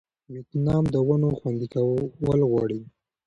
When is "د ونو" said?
0.93-1.29